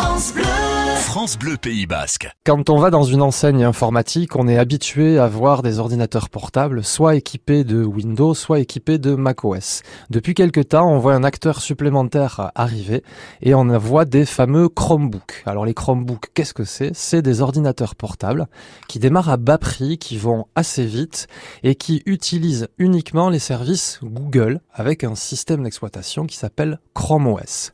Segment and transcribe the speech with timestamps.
[0.00, 0.44] France Bleu.
[0.96, 2.30] France Bleu Pays Basque.
[2.46, 6.82] Quand on va dans une enseigne informatique, on est habitué à voir des ordinateurs portables,
[6.82, 9.82] soit équipés de Windows, soit équipés de macOS.
[10.08, 13.02] Depuis quelque temps, on voit un acteur supplémentaire arriver
[13.42, 15.42] et on voit des fameux Chromebooks.
[15.44, 16.92] Alors les Chromebooks, qu'est-ce que c'est?
[16.94, 18.46] C'est des ordinateurs portables
[18.88, 21.26] qui démarrent à bas prix, qui vont assez vite
[21.62, 27.72] et qui utilisent uniquement les services Google avec un système d'exploitation qui s'appelle Chrome OS.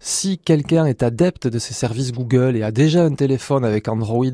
[0.00, 4.24] Si quelqu'un est adepte de ces services Google et a déjà un téléphone avec Android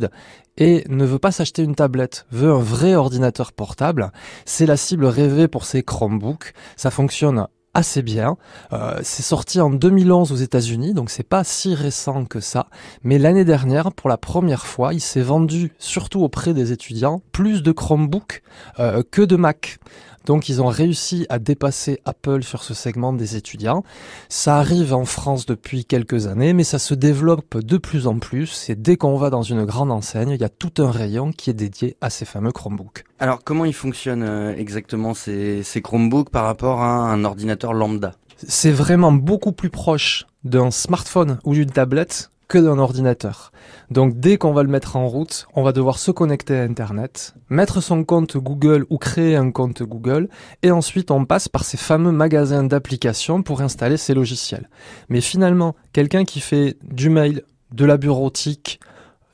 [0.56, 4.12] et ne veut pas s'acheter une tablette, veut un vrai ordinateur portable,
[4.44, 6.52] c'est la cible rêvée pour ces Chromebooks.
[6.76, 8.36] Ça fonctionne assez bien.
[8.72, 12.66] Euh, c'est sorti en 2011 aux États-Unis, donc c'est pas si récent que ça.
[13.02, 17.62] Mais l'année dernière, pour la première fois, il s'est vendu, surtout auprès des étudiants, plus
[17.62, 18.42] de Chromebooks
[18.78, 19.78] euh, que de Mac.
[20.26, 23.82] Donc ils ont réussi à dépasser Apple sur ce segment des étudiants.
[24.28, 28.70] Ça arrive en France depuis quelques années, mais ça se développe de plus en plus.
[28.70, 31.50] Et dès qu'on va dans une grande enseigne, il y a tout un rayon qui
[31.50, 33.04] est dédié à ces fameux Chromebooks.
[33.18, 38.14] Alors comment ils fonctionnent euh, exactement ces, ces Chromebooks par rapport à un ordinateur lambda
[38.48, 43.50] C'est vraiment beaucoup plus proche d'un smartphone ou d'une tablette que d'un ordinateur.
[43.90, 47.34] Donc dès qu'on va le mettre en route, on va devoir se connecter à Internet,
[47.48, 50.28] mettre son compte Google ou créer un compte Google,
[50.62, 54.68] et ensuite on passe par ces fameux magasins d'applications pour installer ces logiciels.
[55.08, 58.80] Mais finalement, quelqu'un qui fait du mail, de la bureautique,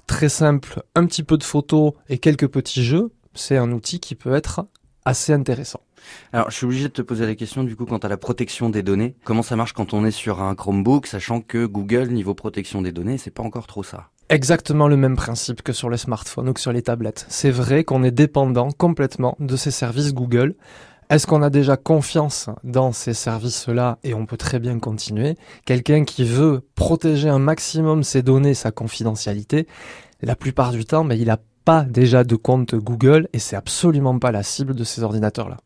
[0.07, 4.15] très simple, un petit peu de photos et quelques petits jeux, c'est un outil qui
[4.15, 4.65] peut être
[5.05, 5.81] assez intéressant.
[6.33, 8.71] Alors, je suis obligé de te poser la question du coup quant à la protection
[8.71, 9.15] des données.
[9.25, 12.93] Comment ça marche quand on est sur un Chromebook, sachant que Google, niveau protection des
[12.93, 14.09] données, c'est pas encore trop ça?
[14.31, 17.25] Exactement le même principe que sur les smartphones ou que sur les tablettes.
[17.29, 20.55] C'est vrai qu'on est dépendant complètement de ces services Google.
[21.09, 25.37] Est-ce qu'on a déjà confiance dans ces services-là et on peut très bien continuer?
[25.65, 29.67] Quelqu'un qui veut protéger un maximum ses données, sa confidentialité,
[30.21, 34.19] la plupart du temps, mais il n'a pas déjà de compte Google et c'est absolument
[34.19, 35.59] pas la cible de ces ordinateurs-là.